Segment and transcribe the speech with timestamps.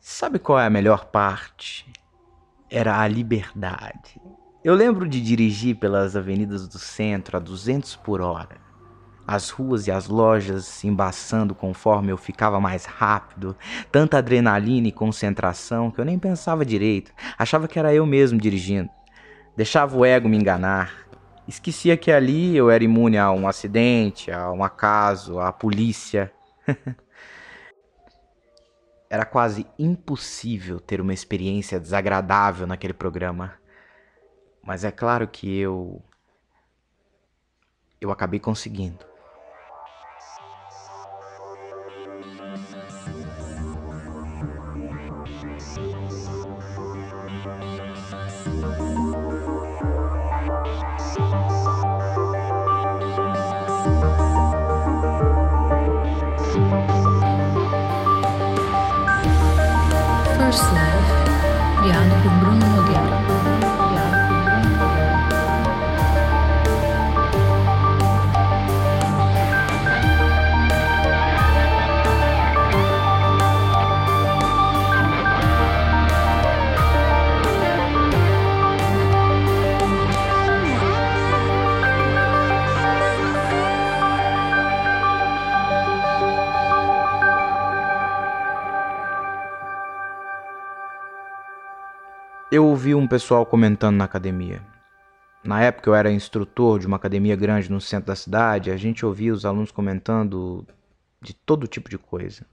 [0.00, 1.92] Sabe qual é a melhor parte?
[2.70, 4.20] Era a liberdade.
[4.62, 8.56] Eu lembro de dirigir pelas avenidas do centro a 200 por hora.
[9.26, 13.56] As ruas e as lojas se embaçando conforme eu ficava mais rápido,
[13.90, 18.88] tanta adrenalina e concentração que eu nem pensava direito, achava que era eu mesmo dirigindo.
[19.56, 21.08] Deixava o ego me enganar.
[21.46, 26.32] Esquecia que ali eu era imune a um acidente, a um acaso, à polícia.
[29.10, 33.54] era quase impossível ter uma experiência desagradável naquele programa.
[34.62, 36.02] Mas é claro que eu.
[38.00, 39.08] Eu acabei conseguindo.
[60.50, 61.08] first life,
[61.84, 62.87] Diana Bruno
[92.50, 94.62] Eu ouvi um pessoal comentando na academia.
[95.44, 99.04] Na época eu era instrutor de uma academia grande no centro da cidade, a gente
[99.04, 100.66] ouvia os alunos comentando
[101.20, 102.46] de todo tipo de coisa.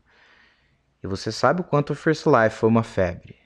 [1.01, 3.37] E você sabe o quanto o First Life foi uma febre.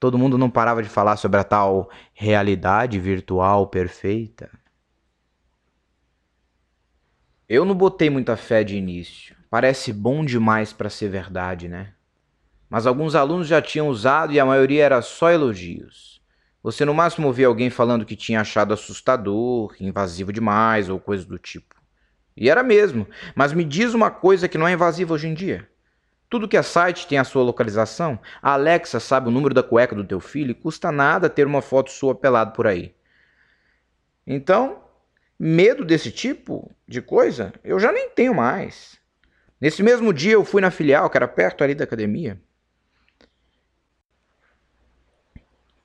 [0.00, 4.50] Todo mundo não parava de falar sobre a tal realidade virtual perfeita.
[7.48, 9.36] Eu não botei muita fé de início.
[9.48, 11.94] Parece bom demais para ser verdade, né?
[12.70, 16.22] Mas alguns alunos já tinham usado e a maioria era só elogios.
[16.62, 21.36] Você no máximo ouvia alguém falando que tinha achado assustador, invasivo demais ou coisa do
[21.36, 21.74] tipo.
[22.36, 25.68] E era mesmo, mas me diz uma coisa que não é invasiva hoje em dia.
[26.28, 28.20] Tudo que é site tem a sua localização.
[28.40, 31.60] A Alexa sabe o número da cueca do teu filho e custa nada ter uma
[31.60, 32.94] foto sua pelado por aí.
[34.24, 34.80] Então,
[35.36, 38.96] medo desse tipo de coisa eu já nem tenho mais.
[39.60, 42.40] Nesse mesmo dia eu fui na filial, que era perto ali da academia.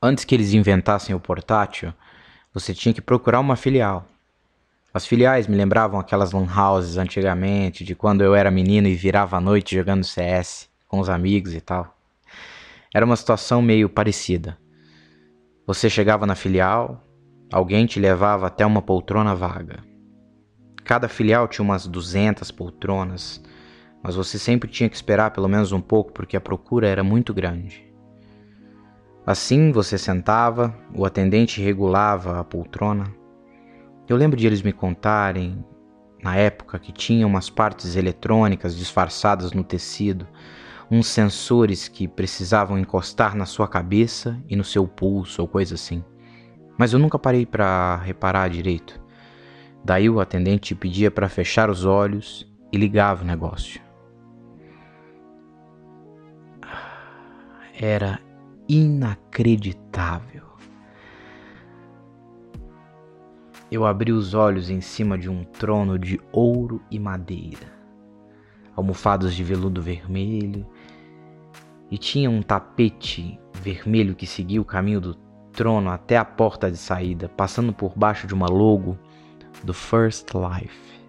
[0.01, 1.93] Antes que eles inventassem o portátil,
[2.53, 4.05] você tinha que procurar uma filial.
[4.93, 9.37] As filiais me lembravam aquelas lan houses antigamente, de quando eu era menino e virava
[9.37, 11.97] à noite jogando CS com os amigos e tal.
[12.93, 14.57] Era uma situação meio parecida.
[15.67, 17.03] Você chegava na filial,
[17.51, 19.83] alguém te levava até uma poltrona vaga.
[20.83, 23.43] Cada filial tinha umas 200 poltronas,
[24.03, 27.33] mas você sempre tinha que esperar pelo menos um pouco porque a procura era muito
[27.33, 27.84] grande.
[29.25, 33.11] Assim você sentava, o atendente regulava a poltrona.
[34.07, 35.65] Eu lembro de eles me contarem,
[36.21, 40.27] na época, que tinha umas partes eletrônicas disfarçadas no tecido,
[40.91, 46.03] uns sensores que precisavam encostar na sua cabeça e no seu pulso ou coisa assim.
[46.77, 49.01] Mas eu nunca parei para reparar direito.
[49.83, 53.81] Daí o atendente pedia para fechar os olhos e ligava o negócio.
[57.73, 58.19] Era
[58.67, 60.43] inacreditável.
[63.71, 67.73] Eu abri os olhos em cima de um trono de ouro e madeira,
[68.75, 70.65] almofadas de veludo vermelho,
[71.89, 75.15] e tinha um tapete vermelho que seguia o caminho do
[75.51, 78.97] trono até a porta de saída, passando por baixo de uma logo
[79.63, 80.99] do First Life,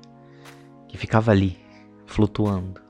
[0.89, 1.59] que ficava ali,
[2.07, 2.81] flutuando.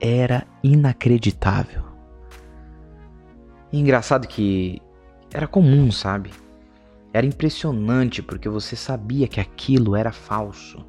[0.00, 1.91] Era inacreditável.
[3.72, 4.82] E engraçado que
[5.32, 6.30] era comum, sabe?
[7.12, 10.84] Era impressionante porque você sabia que aquilo era falso.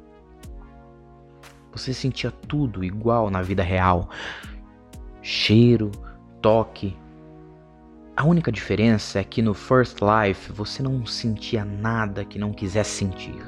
[1.72, 4.10] Você sentia tudo igual na vida real:
[5.22, 5.90] cheiro,
[6.42, 6.96] toque.
[8.16, 12.90] A única diferença é que no First Life você não sentia nada que não quisesse
[12.90, 13.42] sentir.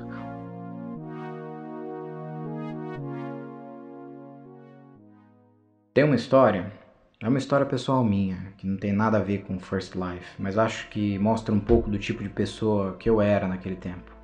[5.94, 6.72] Tem uma história
[7.18, 10.58] é uma história pessoal minha, que não tem nada a ver com First Life, mas
[10.58, 14.14] acho que mostra um pouco do tipo de pessoa que eu era naquele tempo.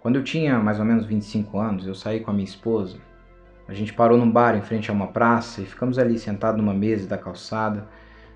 [0.00, 2.98] Quando eu tinha mais ou menos 25 anos, eu saí com a minha esposa.
[3.66, 6.74] A gente parou num bar em frente a uma praça e ficamos ali sentados numa
[6.74, 7.88] mesa da calçada,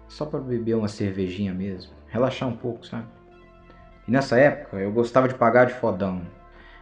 [0.08, 3.06] só para beber uma cervejinha mesmo, relaxar um pouco, sabe?
[4.08, 6.22] E nessa época eu gostava de pagar de fodão,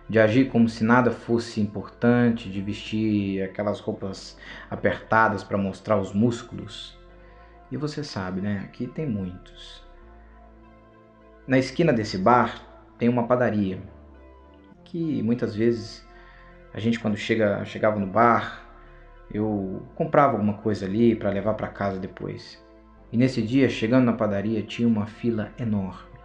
[0.08, 4.38] de agir como se nada fosse importante, de vestir aquelas roupas
[4.70, 6.98] apertadas para mostrar os músculos.
[7.70, 8.62] E você sabe, né?
[8.64, 9.86] Aqui tem muitos.
[11.46, 12.62] Na esquina desse bar
[12.98, 13.80] tem uma padaria
[14.84, 16.06] que muitas vezes
[16.72, 18.66] a gente quando chega, chegava no bar,
[19.32, 22.62] eu comprava alguma coisa ali para levar para casa depois.
[23.12, 26.17] E nesse dia, chegando na padaria, tinha uma fila enorme.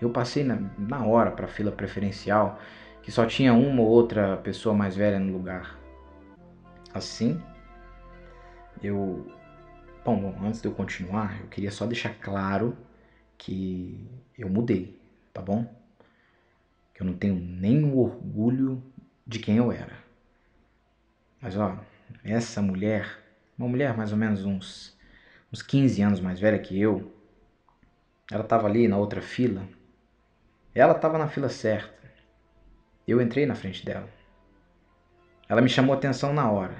[0.00, 2.58] Eu passei na, na hora para a fila preferencial,
[3.02, 5.78] que só tinha uma ou outra pessoa mais velha no lugar.
[6.92, 7.40] Assim,
[8.82, 9.26] eu.
[10.04, 12.76] Bom, bom, antes de eu continuar, eu queria só deixar claro
[13.36, 14.06] que
[14.36, 14.94] eu mudei,
[15.32, 15.66] tá bom?
[16.94, 18.82] Que eu não tenho nem orgulho
[19.26, 19.98] de quem eu era.
[21.40, 21.78] Mas ó,
[22.24, 23.18] essa mulher,
[23.56, 24.96] uma mulher mais ou menos uns,
[25.52, 27.10] uns 15 anos mais velha que eu,
[28.30, 29.68] ela estava ali na outra fila.
[30.78, 32.08] Ela estava na fila certa.
[33.06, 34.08] Eu entrei na frente dela.
[35.48, 36.76] Ela me chamou atenção na hora.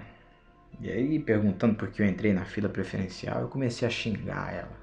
[0.80, 4.78] E aí, perguntando por que eu entrei na fila preferencial, eu comecei a xingar ela.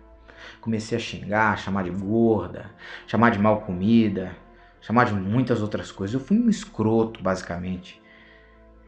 [0.60, 2.70] Comecei a xingar, chamar de gorda,
[3.08, 4.36] chamar de mal comida,
[4.82, 6.14] chamar de muitas outras coisas.
[6.14, 8.02] Eu fui um escroto, basicamente.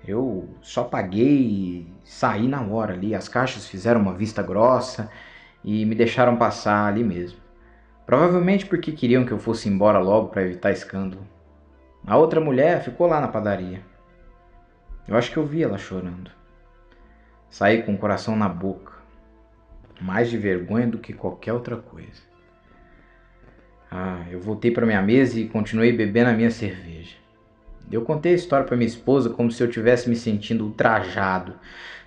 [0.06, 3.16] Eu só paguei e saí na hora ali.
[3.16, 5.10] As caixas fizeram uma vista grossa
[5.64, 7.47] e me deixaram passar ali mesmo.
[8.08, 11.28] Provavelmente porque queriam que eu fosse embora logo para evitar escândalo.
[12.06, 13.82] A outra mulher ficou lá na padaria.
[15.06, 16.32] Eu acho que eu vi ela chorando.
[17.50, 18.94] Saí com o coração na boca,
[20.00, 22.22] mais de vergonha do que qualquer outra coisa.
[23.92, 27.18] Ah, eu voltei para minha mesa e continuei bebendo a minha cerveja.
[27.92, 31.56] Eu contei a história para minha esposa como se eu tivesse me sentindo ultrajado.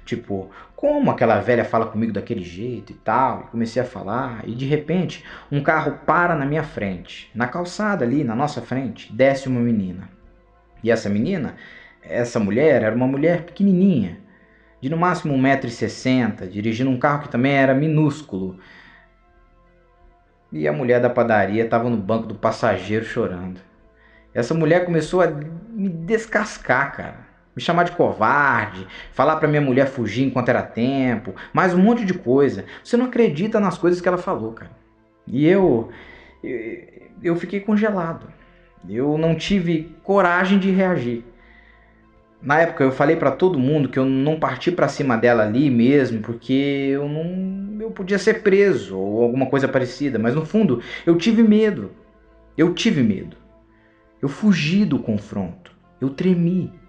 [0.07, 0.51] Tipo,
[0.81, 3.43] como aquela velha fala comigo daquele jeito e tal?
[3.43, 5.23] E comecei a falar e de repente
[5.53, 10.09] um carro para na minha frente, na calçada ali, na nossa frente, desce uma menina.
[10.83, 11.57] E essa menina,
[12.03, 14.21] essa mulher, era uma mulher pequenininha,
[14.81, 18.59] de no máximo 1,60m, dirigindo um carro que também era minúsculo.
[20.51, 23.61] E a mulher da padaria estava no banco do passageiro chorando.
[24.33, 27.30] Essa mulher começou a me descascar, cara.
[27.61, 32.07] Me chamar de covarde, falar para minha mulher fugir enquanto era tempo, mais um monte
[32.07, 32.65] de coisa.
[32.83, 34.71] Você não acredita nas coisas que ela falou, cara.
[35.27, 35.91] E eu
[37.23, 38.29] eu fiquei congelado.
[38.89, 41.23] Eu não tive coragem de reagir.
[42.41, 45.69] Na época eu falei para todo mundo que eu não parti para cima dela ali
[45.69, 46.55] mesmo, porque
[46.95, 51.43] eu não eu podia ser preso ou alguma coisa parecida, mas no fundo eu tive
[51.43, 51.91] medo.
[52.57, 53.37] Eu tive medo.
[54.23, 55.71] Eu fugi do confronto.
[56.01, 56.80] Eu tremi.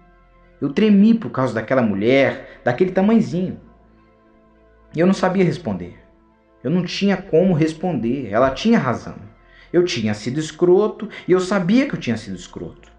[0.62, 3.58] Eu tremi por causa daquela mulher, daquele tamanzinho.
[4.94, 5.98] E eu não sabia responder.
[6.62, 8.28] Eu não tinha como responder.
[8.30, 9.16] Ela tinha razão.
[9.72, 12.92] Eu tinha sido escroto e eu sabia que eu tinha sido escroto.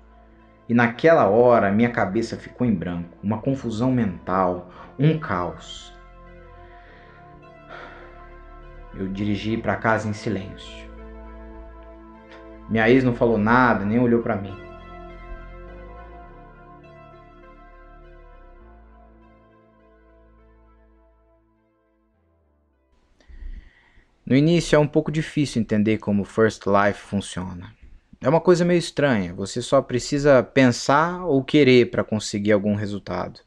[0.67, 4.69] E naquela hora minha cabeça ficou em branco, uma confusão mental,
[4.99, 5.93] um caos.
[8.93, 10.91] Eu dirigi para casa em silêncio.
[12.69, 14.62] Minha ex não falou nada, nem olhou para mim.
[24.25, 27.73] No início é um pouco difícil entender como First Life funciona.
[28.21, 33.41] É uma coisa meio estranha, você só precisa pensar ou querer para conseguir algum resultado.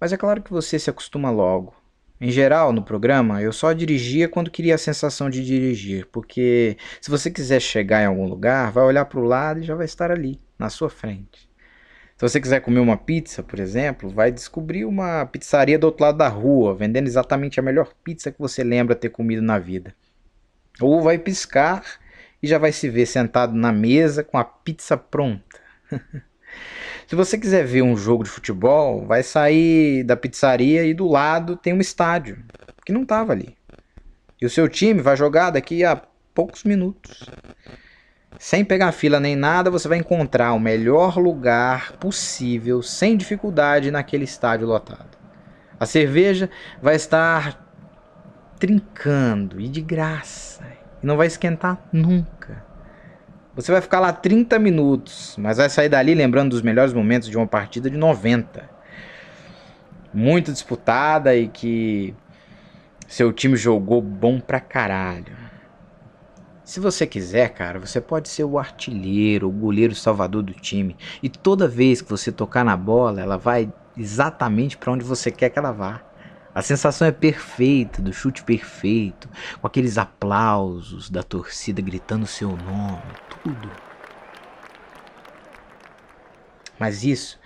[0.00, 1.72] Mas é claro que você se acostuma logo.
[2.20, 7.08] Em geral, no programa, eu só dirigia quando queria a sensação de dirigir, porque se
[7.08, 10.10] você quiser chegar em algum lugar, vai olhar para o lado e já vai estar
[10.10, 11.45] ali, na sua frente.
[12.16, 16.16] Se você quiser comer uma pizza, por exemplo, vai descobrir uma pizzaria do outro lado
[16.16, 19.94] da rua, vendendo exatamente a melhor pizza que você lembra ter comido na vida.
[20.80, 21.84] Ou vai piscar
[22.42, 25.60] e já vai se ver sentado na mesa com a pizza pronta.
[27.06, 31.54] Se você quiser ver um jogo de futebol, vai sair da pizzaria e do lado
[31.54, 32.42] tem um estádio,
[32.84, 33.56] que não estava ali.
[34.40, 36.02] E o seu time vai jogar daqui a
[36.34, 37.28] poucos minutos.
[38.38, 44.24] Sem pegar fila nem nada, você vai encontrar o melhor lugar possível, sem dificuldade, naquele
[44.24, 45.16] estádio lotado.
[45.80, 46.50] A cerveja
[46.80, 47.64] vai estar
[48.58, 50.64] trincando e de graça.
[51.02, 52.64] E não vai esquentar nunca.
[53.54, 57.36] Você vai ficar lá 30 minutos, mas vai sair dali lembrando dos melhores momentos de
[57.38, 58.68] uma partida de 90.
[60.12, 62.14] Muito disputada e que
[63.06, 65.45] seu time jogou bom pra caralho.
[66.66, 70.96] Se você quiser, cara, você pode ser o artilheiro, o goleiro salvador do time.
[71.22, 75.48] E toda vez que você tocar na bola, ela vai exatamente para onde você quer
[75.48, 76.02] que ela vá.
[76.52, 79.28] A sensação é perfeita, do chute perfeito,
[79.60, 83.00] com aqueles aplausos da torcida gritando seu nome,
[83.44, 83.70] tudo.
[86.80, 87.38] Mas isso,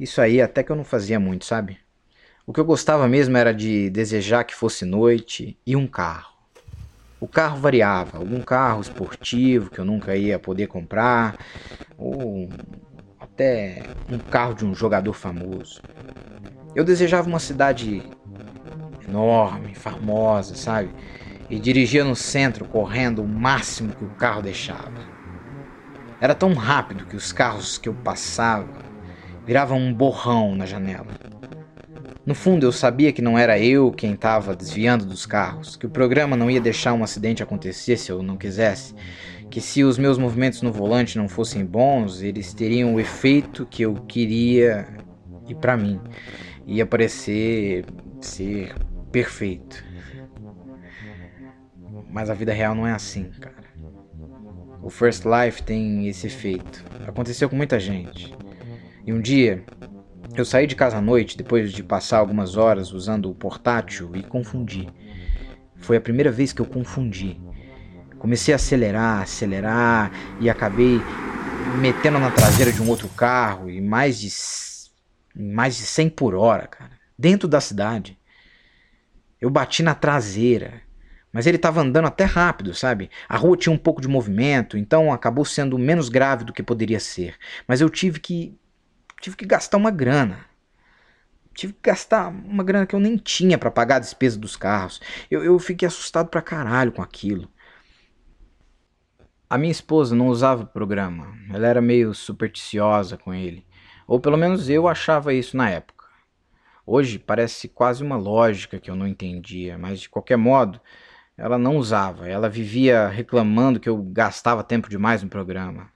[0.00, 1.78] isso aí até que eu não fazia muito, sabe?
[2.46, 6.37] O que eu gostava mesmo era de desejar que fosse noite e um carro.
[7.20, 11.36] O carro variava, algum carro esportivo que eu nunca ia poder comprar,
[11.98, 12.48] ou
[13.18, 15.82] até um carro de um jogador famoso.
[16.74, 18.02] Eu desejava uma cidade
[19.08, 20.90] enorme, famosa, sabe?
[21.50, 24.92] E dirigia no centro correndo o máximo que o carro deixava.
[26.20, 28.68] Era tão rápido que os carros que eu passava
[29.44, 31.06] viravam um borrão na janela.
[32.28, 35.88] No fundo, eu sabia que não era eu quem estava desviando dos carros, que o
[35.88, 38.94] programa não ia deixar um acidente acontecer se eu não quisesse,
[39.48, 43.80] que se os meus movimentos no volante não fossem bons, eles teriam o efeito que
[43.80, 44.86] eu queria
[45.48, 45.98] e para mim
[46.66, 47.86] ia parecer
[48.20, 48.74] ser
[49.10, 49.82] perfeito.
[52.10, 53.56] Mas a vida real não é assim, cara.
[54.82, 56.84] O First Life tem esse efeito.
[57.06, 58.36] Aconteceu com muita gente.
[59.06, 59.64] E um dia
[60.34, 64.22] eu saí de casa à noite depois de passar algumas horas usando o portátil e
[64.22, 64.88] confundi.
[65.76, 67.40] Foi a primeira vez que eu confundi.
[68.18, 71.00] Comecei a acelerar, acelerar e acabei
[71.80, 74.28] metendo na traseira de um outro carro e mais de
[75.40, 78.18] mais de 100 por hora, cara, dentro da cidade.
[79.40, 80.82] Eu bati na traseira,
[81.32, 83.08] mas ele estava andando até rápido, sabe?
[83.28, 86.98] A rua tinha um pouco de movimento, então acabou sendo menos grave do que poderia
[86.98, 87.36] ser.
[87.68, 88.58] Mas eu tive que
[89.20, 90.46] tive que gastar uma grana.
[91.54, 95.00] Tive que gastar uma grana que eu nem tinha para pagar a despesa dos carros.
[95.30, 97.48] Eu, eu fiquei assustado pra caralho com aquilo.
[99.50, 101.34] A minha esposa não usava o programa.
[101.50, 103.66] Ela era meio supersticiosa com ele.
[104.06, 106.06] Ou pelo menos eu achava isso na época.
[106.86, 110.80] Hoje parece quase uma lógica que eu não entendia, mas de qualquer modo,
[111.36, 112.28] ela não usava.
[112.28, 115.90] Ela vivia reclamando que eu gastava tempo demais no programa.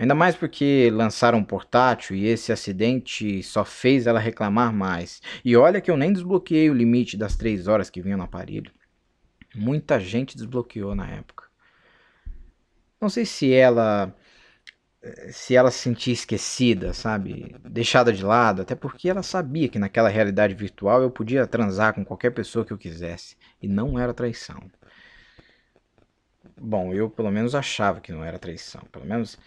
[0.00, 5.20] Ainda mais porque lançaram um portátil e esse acidente só fez ela reclamar mais.
[5.44, 8.72] E olha que eu nem desbloqueei o limite das três horas que vinha no aparelho.
[9.54, 11.44] Muita gente desbloqueou na época.
[12.98, 14.16] Não sei se ela
[15.32, 17.54] se ela se sentia esquecida, sabe?
[17.62, 22.06] Deixada de lado, até porque ela sabia que naquela realidade virtual eu podia transar com
[22.06, 24.62] qualquer pessoa que eu quisesse e não era traição.
[26.58, 29.38] Bom, eu pelo menos achava que não era traição, pelo menos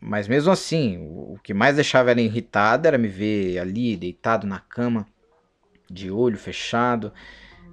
[0.00, 4.58] mas mesmo assim, o que mais deixava ela irritada era me ver ali, deitado na
[4.58, 5.06] cama,
[5.90, 7.12] de olho fechado,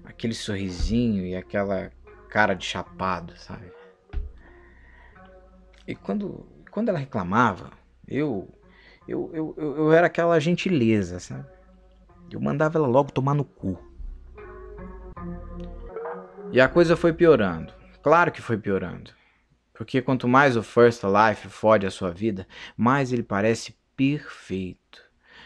[0.03, 1.91] aquele sorrisinho e aquela
[2.29, 3.71] cara de chapado, sabe?
[5.87, 7.71] E quando, quando ela reclamava,
[8.07, 8.49] eu,
[9.07, 11.47] eu, eu, eu era aquela gentileza, sabe?
[12.29, 13.79] Eu mandava ela logo tomar no cu.
[16.51, 17.73] E a coisa foi piorando.
[18.01, 19.11] Claro que foi piorando.
[19.77, 25.01] Porque quanto mais o First Life fode a sua vida, mais ele parece perfeito.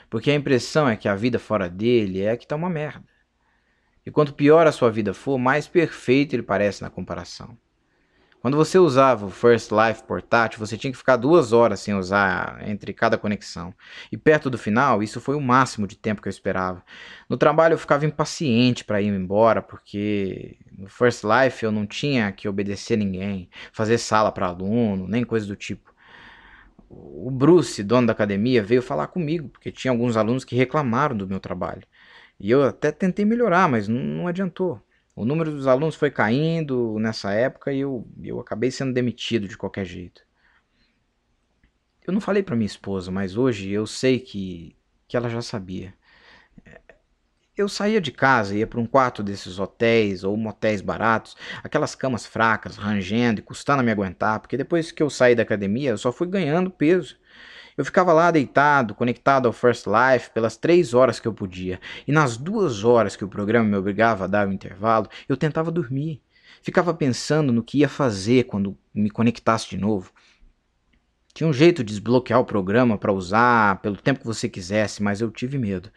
[0.09, 3.05] Porque a impressão é que a vida fora dele é que tá uma merda.
[4.05, 7.57] E quanto pior a sua vida for, mais perfeito ele parece na comparação.
[8.41, 12.67] Quando você usava o First Life portátil, você tinha que ficar duas horas sem usar
[12.67, 13.71] entre cada conexão.
[14.11, 16.83] E perto do final, isso foi o máximo de tempo que eu esperava.
[17.29, 22.31] No trabalho eu ficava impaciente para ir embora, porque no First Life eu não tinha
[22.31, 25.93] que obedecer ninguém, fazer sala para aluno, nem coisa do tipo.
[26.89, 31.27] O Bruce, dono da academia, veio falar comigo, porque tinha alguns alunos que reclamaram do
[31.27, 31.83] meu trabalho.
[32.39, 34.81] E eu até tentei melhorar, mas não, não adiantou.
[35.15, 39.57] O número dos alunos foi caindo nessa época e eu, eu acabei sendo demitido de
[39.57, 40.23] qualquer jeito.
[42.05, 44.75] Eu não falei para minha esposa, mas hoje eu sei que,
[45.07, 45.93] que ela já sabia.
[47.57, 52.25] Eu saía de casa, ia para um quarto desses hotéis ou motéis baratos, aquelas camas
[52.25, 55.97] fracas, rangendo e custando a me aguentar, porque depois que eu saí da academia eu
[55.97, 57.17] só fui ganhando peso.
[57.77, 61.79] Eu ficava lá deitado, conectado ao First Life pelas três horas que eu podia.
[62.07, 65.69] E nas duas horas que o programa me obrigava a dar o intervalo, eu tentava
[65.69, 66.21] dormir.
[66.61, 70.13] Ficava pensando no que ia fazer quando me conectasse de novo.
[71.33, 75.19] Tinha um jeito de desbloquear o programa para usar pelo tempo que você quisesse, mas
[75.19, 75.89] eu tive medo.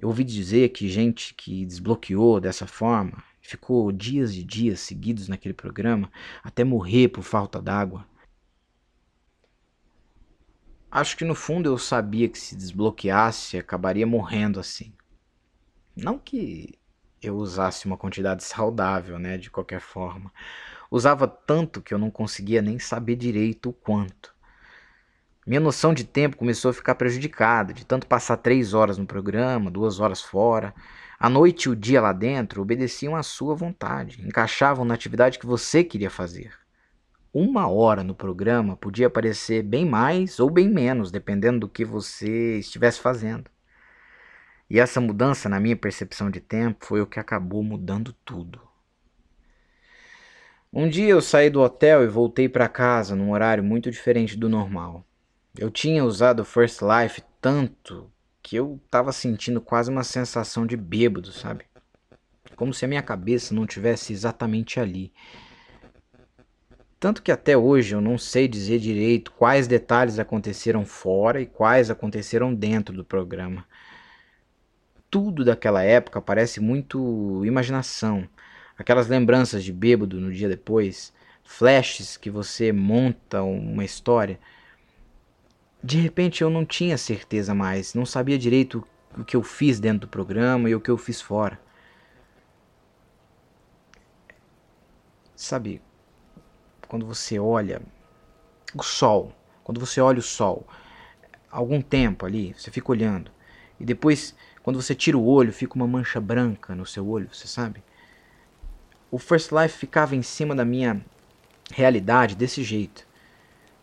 [0.00, 5.54] Eu ouvi dizer que gente que desbloqueou dessa forma ficou dias e dias seguidos naquele
[5.54, 6.10] programa
[6.42, 8.06] até morrer por falta d'água.
[10.88, 14.92] Acho que no fundo eu sabia que se desbloqueasse acabaria morrendo assim.
[15.96, 16.78] Não que
[17.20, 20.32] eu usasse uma quantidade saudável, né, de qualquer forma.
[20.90, 24.37] Usava tanto que eu não conseguia nem saber direito o quanto.
[25.48, 29.70] Minha noção de tempo começou a ficar prejudicada, de tanto passar três horas no programa,
[29.70, 30.72] duas horas fora.
[31.18, 35.46] A noite e o dia lá dentro obedeciam à sua vontade, encaixavam na atividade que
[35.46, 36.52] você queria fazer
[37.32, 42.58] uma hora no programa podia parecer bem mais ou bem menos, dependendo do que você
[42.58, 43.50] estivesse fazendo.
[44.68, 48.60] E essa mudança na minha percepção de tempo foi o que acabou mudando tudo.
[50.72, 54.48] Um dia eu saí do hotel e voltei para casa num horário muito diferente do
[54.48, 55.07] normal.
[55.58, 58.08] Eu tinha usado First Life tanto
[58.40, 61.64] que eu estava sentindo quase uma sensação de bêbado, sabe?
[62.54, 65.12] Como se a minha cabeça não tivesse exatamente ali.
[67.00, 71.90] Tanto que até hoje eu não sei dizer direito quais detalhes aconteceram fora e quais
[71.90, 73.66] aconteceram dentro do programa.
[75.10, 78.28] Tudo daquela época parece muito imaginação.
[78.78, 81.12] Aquelas lembranças de bêbado no dia depois,
[81.42, 84.38] flashes que você monta uma história.
[85.82, 90.00] De repente eu não tinha certeza mais, não sabia direito o que eu fiz dentro
[90.00, 91.58] do programa e o que eu fiz fora.
[95.36, 95.80] Sabe,
[96.88, 97.80] quando você olha
[98.74, 99.32] o sol,
[99.62, 100.66] quando você olha o sol,
[101.50, 103.30] algum tempo ali, você fica olhando,
[103.78, 107.46] e depois, quando você tira o olho, fica uma mancha branca no seu olho, você
[107.46, 107.82] sabe?
[109.10, 111.00] O First Life ficava em cima da minha
[111.72, 113.06] realidade desse jeito.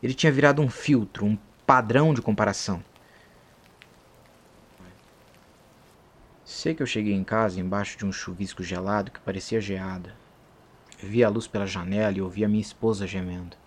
[0.04, 2.84] Ele tinha virado um filtro, um padrão de comparação.
[6.44, 10.16] Sei que eu cheguei em casa embaixo de um chuvisco gelado que parecia geada.
[11.00, 13.58] Vi a luz pela janela e ouvi a minha esposa gemendo.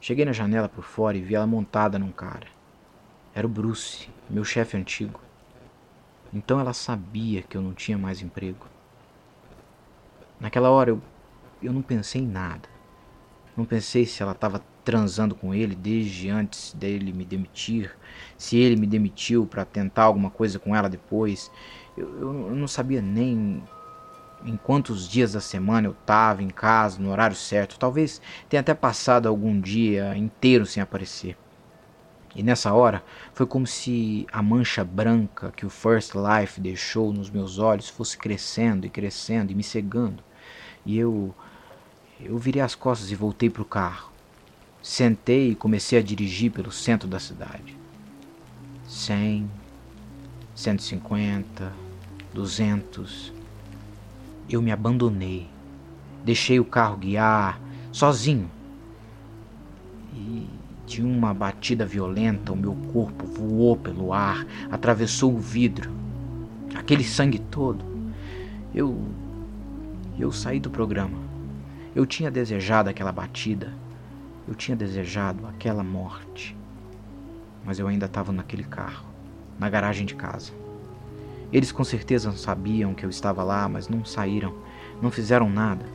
[0.00, 2.48] Cheguei na janela por fora e vi ela montada num cara.
[3.32, 5.20] Era o Bruce, meu chefe antigo.
[6.32, 8.66] Então ela sabia que eu não tinha mais emprego.
[10.40, 11.00] Naquela hora eu,
[11.62, 12.68] eu não pensei em nada.
[13.56, 17.96] Não pensei se ela estava transando com ele desde antes dele me demitir,
[18.36, 21.50] se ele me demitiu para tentar alguma coisa com ela depois.
[21.96, 23.62] Eu, eu, eu não sabia nem
[24.44, 27.78] em quantos dias da semana eu estava em casa, no horário certo.
[27.78, 31.36] Talvez tenha até passado algum dia inteiro sem aparecer.
[32.36, 37.30] E nessa hora foi como se a mancha branca que o First Life deixou nos
[37.30, 40.22] meus olhos fosse crescendo e crescendo e me cegando.
[40.84, 41.34] E eu
[42.20, 44.13] eu virei as costas e voltei para o carro.
[44.84, 47.74] Sentei e comecei a dirigir pelo centro da cidade.
[48.86, 49.50] 100,
[50.54, 51.72] 150,
[52.34, 53.32] 200,
[54.46, 55.48] eu me abandonei.
[56.22, 57.58] Deixei o carro guiar
[57.90, 58.50] sozinho.
[60.14, 60.46] E
[60.86, 65.90] de uma batida violenta, o meu corpo voou pelo ar, atravessou o vidro.
[66.74, 67.82] Aquele sangue todo.
[68.74, 69.02] Eu.
[70.18, 71.16] Eu saí do programa.
[71.96, 73.82] Eu tinha desejado aquela batida.
[74.46, 76.56] Eu tinha desejado aquela morte.
[77.64, 79.06] Mas eu ainda estava naquele carro,
[79.58, 80.52] na garagem de casa.
[81.52, 84.54] Eles com certeza sabiam que eu estava lá, mas não saíram,
[85.00, 85.86] não fizeram nada.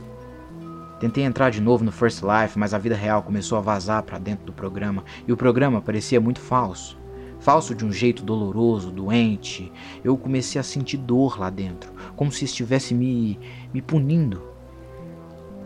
[0.98, 4.18] Tentei entrar de novo no First Life, mas a vida real começou a vazar para
[4.18, 6.98] dentro do programa e o programa parecia muito falso.
[7.38, 9.72] Falso de um jeito doloroso, doente.
[10.04, 13.38] Eu comecei a sentir dor lá dentro, como se estivesse me,
[13.72, 14.42] me punindo.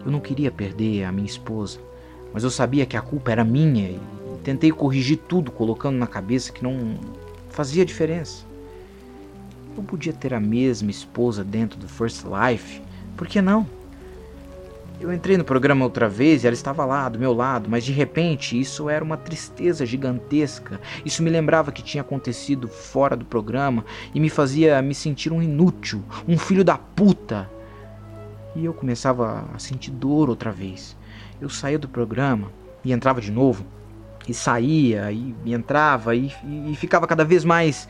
[0.04, 1.80] Eu não queria perder a minha esposa,
[2.34, 4.00] mas eu sabia que a culpa era minha e
[4.42, 6.98] tentei corrigir tudo, colocando na cabeça que não
[7.48, 8.44] fazia diferença.
[9.76, 12.82] Eu podia ter a mesma esposa dentro do First Life,
[13.16, 13.64] por que não?
[15.00, 17.92] Eu entrei no programa outra vez e ela estava lá, do meu lado, mas de
[17.92, 20.80] repente isso era uma tristeza gigantesca.
[21.04, 25.42] Isso me lembrava que tinha acontecido fora do programa e me fazia me sentir um
[25.42, 27.50] inútil, um filho da puta.
[28.56, 30.96] E eu começava a sentir dor outra vez.
[31.40, 32.50] Eu saía do programa
[32.84, 33.66] e entrava de novo,
[34.28, 36.32] e saía e entrava e,
[36.66, 37.88] e ficava cada vez mais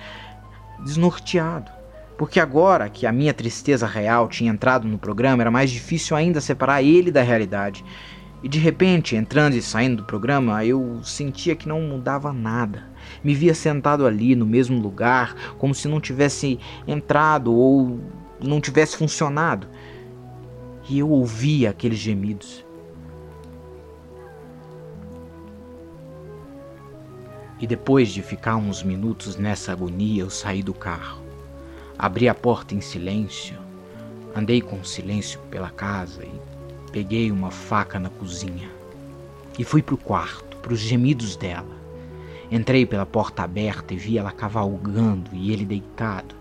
[0.84, 1.70] desnorteado.
[2.16, 6.40] Porque agora que a minha tristeza real tinha entrado no programa, era mais difícil ainda
[6.40, 7.84] separar ele da realidade.
[8.42, 12.84] E de repente, entrando e saindo do programa, eu sentia que não mudava nada.
[13.22, 17.98] Me via sentado ali no mesmo lugar, como se não tivesse entrado ou
[18.40, 19.66] não tivesse funcionado.
[20.88, 22.64] E eu ouvia aqueles gemidos.
[27.64, 31.22] E depois de ficar uns minutos nessa agonia, eu saí do carro.
[31.98, 33.56] Abri a porta em silêncio,
[34.36, 36.40] andei com silêncio pela casa e
[36.92, 38.68] peguei uma faca na cozinha.
[39.58, 41.74] E fui pro quarto, pros gemidos dela.
[42.50, 46.34] Entrei pela porta aberta e vi ela cavalgando e ele deitado.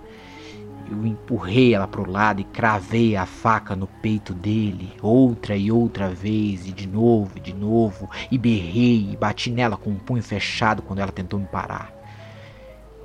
[0.89, 6.09] Eu empurrei ela pro lado e cravei a faca no peito dele, outra e outra
[6.09, 9.99] vez, e de novo, e de novo, e berrei e bati nela com o um
[9.99, 11.91] punho fechado quando ela tentou me parar.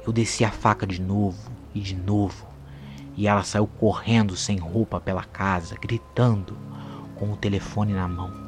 [0.06, 2.46] Eu desci a faca de novo e de novo,
[3.16, 6.56] e ela saiu correndo sem roupa pela casa, gritando,
[7.14, 8.47] com o telefone na mão.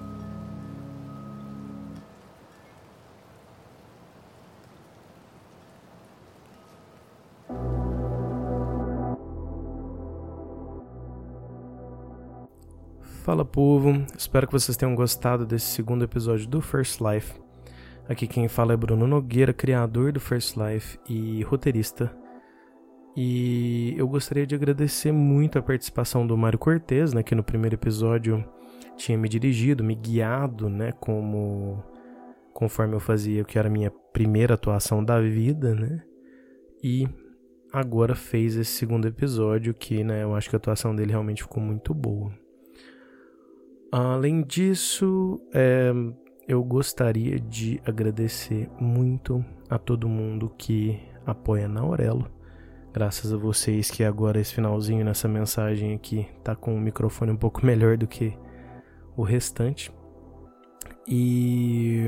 [13.31, 17.41] Fala povo, espero que vocês tenham gostado desse segundo episódio do First Life.
[18.09, 22.13] Aqui quem fala é Bruno Nogueira, criador do First Life e roteirista.
[23.17, 27.77] E eu gostaria de agradecer muito a participação do Mário Cortez, né, que no primeiro
[27.77, 28.45] episódio
[28.97, 31.85] tinha me dirigido, me guiado, né, como
[32.53, 36.03] conforme eu fazia que era a minha primeira atuação da vida, né?
[36.83, 37.09] E
[37.73, 41.63] agora fez esse segundo episódio que, né, eu acho que a atuação dele realmente ficou
[41.63, 42.40] muito boa.
[43.93, 45.93] Além disso, é,
[46.47, 52.31] eu gostaria de agradecer muito a todo mundo que apoia na Aurelo.
[52.93, 57.37] Graças a vocês que agora esse finalzinho nessa mensagem aqui tá com o microfone um
[57.37, 58.37] pouco melhor do que
[59.17, 59.93] o restante.
[61.07, 62.07] E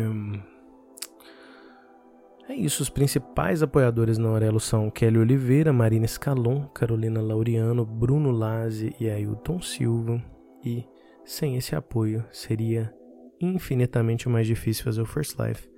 [2.49, 8.31] é isso, os principais apoiadores na Aurelo são Kelly Oliveira, Marina Escalon, Carolina Laureano, Bruno
[8.31, 10.23] Lazzi e Ailton Silva.
[10.65, 10.85] E
[11.25, 12.93] sem esse apoio seria
[13.41, 15.69] infinitamente mais difícil fazer o First Life.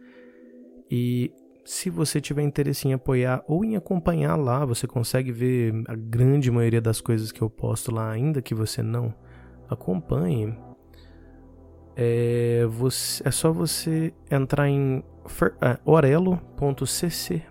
[0.90, 1.32] E
[1.64, 6.50] se você tiver interesse em apoiar ou em acompanhar lá, você consegue ver a grande
[6.50, 9.14] maioria das coisas que eu posto lá, ainda que você não
[9.68, 10.54] acompanhe
[11.96, 15.04] é, você, é só você entrar em uh,
[15.84, 17.42] orelo.cc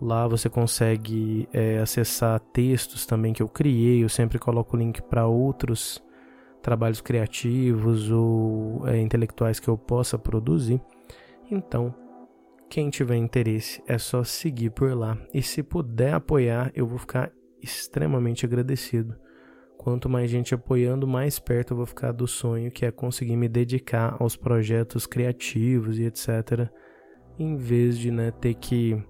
[0.00, 5.02] lá você consegue é, acessar textos também que eu criei eu sempre coloco o link
[5.02, 6.02] para outros
[6.62, 10.80] trabalhos criativos ou é, intelectuais que eu possa produzir
[11.50, 11.94] então
[12.68, 17.32] quem tiver interesse é só seguir por lá e se puder apoiar eu vou ficar
[17.62, 19.16] extremamente agradecido
[19.78, 23.48] Quanto mais gente apoiando, mais perto eu vou ficar do sonho que é conseguir me
[23.48, 26.68] dedicar aos projetos criativos e etc.
[27.38, 29.00] Em vez de né, ter que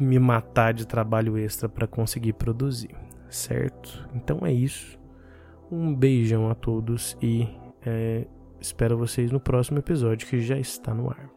[0.00, 2.94] me matar de trabalho extra para conseguir produzir,
[3.28, 4.08] certo?
[4.14, 4.98] Então é isso.
[5.70, 7.48] Um beijão a todos e
[7.84, 8.26] é,
[8.60, 11.35] espero vocês no próximo episódio que já está no ar.